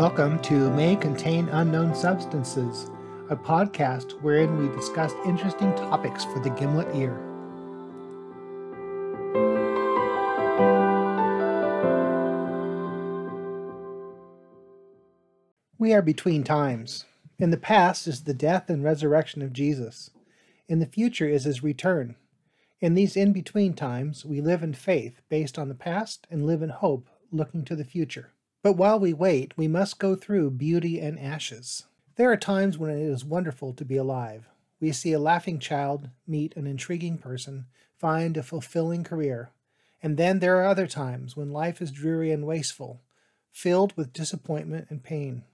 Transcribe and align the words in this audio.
Welcome 0.00 0.38
to 0.44 0.70
May 0.70 0.96
Contain 0.96 1.50
Unknown 1.50 1.94
Substances, 1.94 2.90
a 3.28 3.36
podcast 3.36 4.12
wherein 4.22 4.56
we 4.56 4.74
discuss 4.74 5.12
interesting 5.26 5.74
topics 5.74 6.24
for 6.24 6.40
the 6.40 6.48
gimlet 6.48 6.88
ear. 6.96 7.12
We 15.76 15.92
are 15.92 16.00
between 16.00 16.44
times. 16.44 17.04
In 17.38 17.50
the 17.50 17.58
past 17.58 18.06
is 18.06 18.22
the 18.22 18.32
death 18.32 18.70
and 18.70 18.82
resurrection 18.82 19.42
of 19.42 19.52
Jesus. 19.52 20.12
In 20.66 20.78
the 20.78 20.86
future 20.86 21.28
is 21.28 21.44
his 21.44 21.62
return. 21.62 22.16
In 22.80 22.94
these 22.94 23.18
in 23.18 23.34
between 23.34 23.74
times, 23.74 24.24
we 24.24 24.40
live 24.40 24.62
in 24.62 24.72
faith 24.72 25.20
based 25.28 25.58
on 25.58 25.68
the 25.68 25.74
past 25.74 26.26
and 26.30 26.46
live 26.46 26.62
in 26.62 26.70
hope 26.70 27.10
looking 27.30 27.66
to 27.66 27.76
the 27.76 27.84
future. 27.84 28.32
But 28.62 28.74
while 28.74 29.00
we 29.00 29.12
wait, 29.12 29.56
we 29.56 29.68
must 29.68 29.98
go 29.98 30.14
through 30.14 30.50
beauty 30.50 31.00
and 31.00 31.18
ashes. 31.18 31.84
There 32.16 32.30
are 32.30 32.36
times 32.36 32.76
when 32.76 32.90
it 32.90 33.00
is 33.00 33.24
wonderful 33.24 33.72
to 33.72 33.84
be 33.84 33.96
alive. 33.96 34.48
We 34.80 34.92
see 34.92 35.12
a 35.12 35.18
laughing 35.18 35.58
child 35.58 36.10
meet 36.26 36.56
an 36.56 36.66
intriguing 36.66 37.18
person, 37.18 37.66
find 37.98 38.36
a 38.36 38.42
fulfilling 38.42 39.04
career. 39.04 39.50
And 40.02 40.16
then 40.16 40.38
there 40.38 40.58
are 40.58 40.66
other 40.66 40.86
times 40.86 41.36
when 41.36 41.50
life 41.50 41.80
is 41.80 41.90
dreary 41.90 42.30
and 42.30 42.46
wasteful, 42.46 43.00
filled 43.50 43.96
with 43.96 44.12
disappointment 44.12 44.88
and 44.90 45.02
pain. 45.02 45.44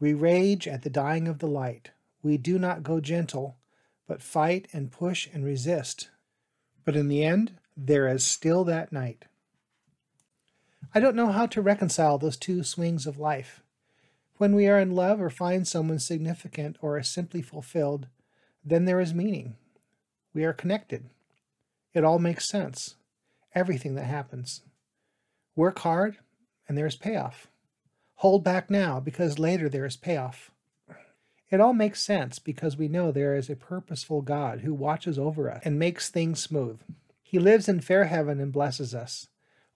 We 0.00 0.14
rage 0.14 0.66
at 0.66 0.82
the 0.82 0.90
dying 0.90 1.28
of 1.28 1.38
the 1.38 1.46
light. 1.46 1.90
We 2.22 2.36
do 2.36 2.58
not 2.58 2.82
go 2.82 3.00
gentle, 3.00 3.56
but 4.06 4.22
fight 4.22 4.68
and 4.72 4.90
push 4.90 5.28
and 5.32 5.44
resist. 5.44 6.08
But 6.84 6.96
in 6.96 7.08
the 7.08 7.24
end, 7.24 7.58
there 7.76 8.08
is 8.08 8.26
still 8.26 8.64
that 8.64 8.92
night. 8.92 9.26
I 10.94 11.00
don't 11.00 11.16
know 11.16 11.32
how 11.32 11.46
to 11.46 11.62
reconcile 11.62 12.18
those 12.18 12.36
two 12.36 12.62
swings 12.62 13.06
of 13.06 13.18
life. 13.18 13.62
When 14.36 14.54
we 14.54 14.66
are 14.68 14.78
in 14.78 14.94
love 14.94 15.22
or 15.22 15.30
find 15.30 15.66
someone 15.66 15.98
significant 15.98 16.76
or 16.82 16.98
are 16.98 17.02
simply 17.02 17.40
fulfilled, 17.40 18.08
then 18.64 18.84
there 18.84 19.00
is 19.00 19.14
meaning. 19.14 19.56
We 20.34 20.44
are 20.44 20.52
connected. 20.52 21.08
It 21.94 22.04
all 22.04 22.18
makes 22.18 22.46
sense. 22.46 22.96
Everything 23.54 23.94
that 23.94 24.04
happens. 24.04 24.62
Work 25.56 25.78
hard, 25.78 26.18
and 26.68 26.76
there 26.76 26.86
is 26.86 26.96
payoff. 26.96 27.48
Hold 28.16 28.44
back 28.44 28.70
now, 28.70 29.00
because 29.00 29.38
later 29.38 29.68
there 29.68 29.86
is 29.86 29.96
payoff. 29.96 30.50
It 31.50 31.60
all 31.60 31.74
makes 31.74 32.02
sense 32.02 32.38
because 32.38 32.76
we 32.76 32.88
know 32.88 33.12
there 33.12 33.36
is 33.36 33.50
a 33.50 33.56
purposeful 33.56 34.22
God 34.22 34.60
who 34.60 34.72
watches 34.72 35.18
over 35.18 35.50
us 35.50 35.62
and 35.64 35.78
makes 35.78 36.08
things 36.08 36.42
smooth. 36.42 36.80
He 37.22 37.38
lives 37.38 37.68
in 37.68 37.80
fair 37.80 38.04
heaven 38.04 38.40
and 38.40 38.52
blesses 38.52 38.94
us. 38.94 39.28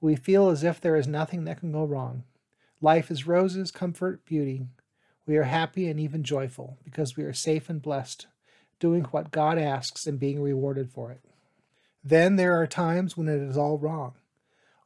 We 0.06 0.14
feel 0.14 0.50
as 0.50 0.62
if 0.62 0.80
there 0.80 0.94
is 0.94 1.08
nothing 1.08 1.46
that 1.46 1.58
can 1.58 1.72
go 1.72 1.82
wrong. 1.82 2.22
Life 2.80 3.10
is 3.10 3.26
roses, 3.26 3.72
comfort, 3.72 4.24
beauty. 4.24 4.62
We 5.26 5.36
are 5.36 5.42
happy 5.42 5.88
and 5.88 5.98
even 5.98 6.22
joyful 6.22 6.78
because 6.84 7.16
we 7.16 7.24
are 7.24 7.32
safe 7.32 7.68
and 7.68 7.82
blessed, 7.82 8.28
doing 8.78 9.02
what 9.06 9.32
God 9.32 9.58
asks 9.58 10.06
and 10.06 10.20
being 10.20 10.40
rewarded 10.40 10.92
for 10.92 11.10
it. 11.10 11.22
Then 12.04 12.36
there 12.36 12.54
are 12.54 12.68
times 12.68 13.16
when 13.16 13.26
it 13.28 13.40
is 13.40 13.56
all 13.56 13.78
wrong. 13.78 14.14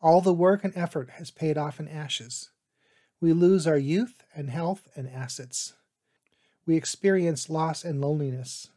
All 0.00 0.22
the 0.22 0.32
work 0.32 0.64
and 0.64 0.74
effort 0.74 1.10
has 1.18 1.30
paid 1.30 1.58
off 1.58 1.78
in 1.78 1.86
ashes. 1.86 2.48
We 3.20 3.34
lose 3.34 3.66
our 3.66 3.76
youth 3.76 4.24
and 4.34 4.48
health 4.48 4.88
and 4.96 5.06
assets. 5.06 5.74
We 6.64 6.76
experience 6.76 7.50
loss 7.50 7.84
and 7.84 8.00
loneliness. 8.00 8.68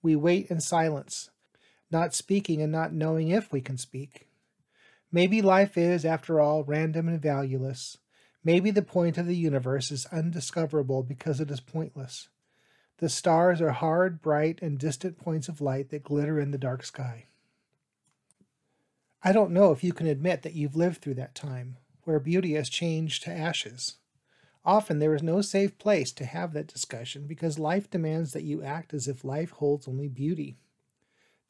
We 0.00 0.14
wait 0.14 0.48
in 0.48 0.60
silence, 0.60 1.30
not 1.90 2.14
speaking 2.14 2.62
and 2.62 2.70
not 2.70 2.92
knowing 2.92 3.30
if 3.30 3.50
we 3.50 3.60
can 3.60 3.78
speak. 3.78 4.28
Maybe 5.12 5.42
life 5.42 5.76
is, 5.76 6.06
after 6.06 6.40
all, 6.40 6.64
random 6.64 7.06
and 7.06 7.20
valueless. 7.20 7.98
Maybe 8.42 8.70
the 8.70 8.82
point 8.82 9.18
of 9.18 9.26
the 9.26 9.36
universe 9.36 9.92
is 9.92 10.06
undiscoverable 10.06 11.02
because 11.02 11.38
it 11.38 11.50
is 11.50 11.60
pointless. 11.60 12.30
The 12.96 13.10
stars 13.10 13.60
are 13.60 13.72
hard, 13.72 14.22
bright, 14.22 14.60
and 14.62 14.78
distant 14.78 15.18
points 15.18 15.48
of 15.48 15.60
light 15.60 15.90
that 15.90 16.02
glitter 16.02 16.40
in 16.40 16.50
the 16.50 16.58
dark 16.58 16.84
sky. 16.84 17.26
I 19.22 19.32
don't 19.32 19.52
know 19.52 19.70
if 19.70 19.84
you 19.84 19.92
can 19.92 20.06
admit 20.06 20.42
that 20.42 20.54
you've 20.54 20.74
lived 20.74 21.02
through 21.02 21.14
that 21.14 21.34
time, 21.34 21.76
where 22.04 22.18
beauty 22.18 22.54
has 22.54 22.68
changed 22.68 23.22
to 23.24 23.30
ashes. 23.30 23.96
Often 24.64 24.98
there 24.98 25.14
is 25.14 25.22
no 25.22 25.42
safe 25.42 25.76
place 25.78 26.10
to 26.12 26.24
have 26.24 26.52
that 26.54 26.68
discussion 26.68 27.26
because 27.26 27.58
life 27.58 27.90
demands 27.90 28.32
that 28.32 28.44
you 28.44 28.62
act 28.62 28.94
as 28.94 29.08
if 29.08 29.24
life 29.24 29.50
holds 29.50 29.86
only 29.86 30.08
beauty. 30.08 30.56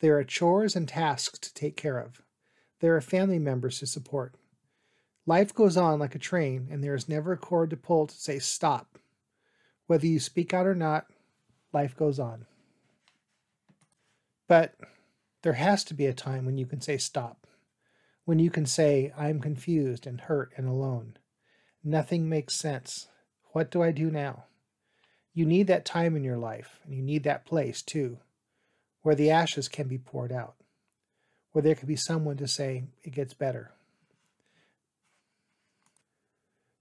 There 0.00 0.18
are 0.18 0.24
chores 0.24 0.74
and 0.74 0.88
tasks 0.88 1.38
to 1.38 1.54
take 1.54 1.76
care 1.76 1.98
of. 1.98 2.22
There 2.82 2.96
are 2.96 3.00
family 3.00 3.38
members 3.38 3.78
to 3.78 3.86
support. 3.86 4.34
Life 5.24 5.54
goes 5.54 5.76
on 5.76 6.00
like 6.00 6.16
a 6.16 6.18
train, 6.18 6.66
and 6.68 6.82
there 6.82 6.96
is 6.96 7.08
never 7.08 7.32
a 7.32 7.38
cord 7.38 7.70
to 7.70 7.76
pull 7.76 8.08
to 8.08 8.14
say 8.14 8.40
stop. 8.40 8.98
Whether 9.86 10.08
you 10.08 10.18
speak 10.18 10.52
out 10.52 10.66
or 10.66 10.74
not, 10.74 11.06
life 11.72 11.96
goes 11.96 12.18
on. 12.18 12.44
But 14.48 14.74
there 15.42 15.52
has 15.52 15.84
to 15.84 15.94
be 15.94 16.06
a 16.06 16.12
time 16.12 16.44
when 16.44 16.58
you 16.58 16.66
can 16.66 16.80
say 16.80 16.98
stop, 16.98 17.46
when 18.24 18.40
you 18.40 18.50
can 18.50 18.66
say, 18.66 19.12
I'm 19.16 19.40
confused 19.40 20.04
and 20.04 20.22
hurt 20.22 20.52
and 20.56 20.66
alone. 20.66 21.16
Nothing 21.84 22.28
makes 22.28 22.56
sense. 22.56 23.06
What 23.52 23.70
do 23.70 23.80
I 23.80 23.92
do 23.92 24.10
now? 24.10 24.46
You 25.32 25.46
need 25.46 25.68
that 25.68 25.84
time 25.84 26.16
in 26.16 26.24
your 26.24 26.36
life, 26.36 26.80
and 26.84 26.92
you 26.92 27.02
need 27.02 27.22
that 27.22 27.46
place 27.46 27.80
too, 27.80 28.18
where 29.02 29.14
the 29.14 29.30
ashes 29.30 29.68
can 29.68 29.86
be 29.86 29.98
poured 29.98 30.32
out 30.32 30.56
where 31.52 31.62
there 31.62 31.74
could 31.74 31.88
be 31.88 31.96
someone 31.96 32.36
to 32.38 32.48
say, 32.48 32.84
it 33.04 33.14
gets 33.14 33.34
better. 33.34 33.72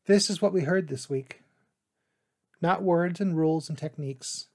This 0.05 0.29
is 0.29 0.41
what 0.41 0.53
we 0.53 0.61
heard 0.61 0.87
this 0.87 1.09
week. 1.09 1.41
Not 2.61 2.83
words 2.83 3.19
and 3.19 3.37
rules 3.37 3.69
and 3.69 3.77
techniques, 3.77 4.47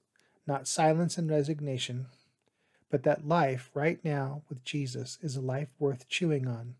not 0.45 0.67
silence 0.67 1.17
and 1.17 1.29
resignation, 1.29 2.07
but 2.89 3.03
that 3.03 3.27
life 3.27 3.69
right 3.73 3.99
now 4.03 4.43
with 4.49 4.63
Jesus 4.63 5.17
is 5.21 5.35
a 5.35 5.41
life 5.41 5.69
worth 5.79 6.07
chewing 6.07 6.47
on, 6.47 6.75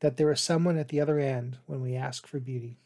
that 0.00 0.16
there 0.16 0.30
is 0.30 0.40
someone 0.40 0.76
at 0.76 0.88
the 0.88 1.00
other 1.00 1.18
end 1.18 1.58
when 1.66 1.80
we 1.80 1.94
ask 1.94 2.26
for 2.26 2.38
beauty. 2.38 2.78